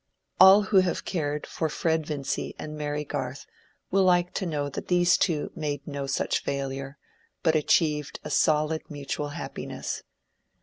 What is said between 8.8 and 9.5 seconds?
mutual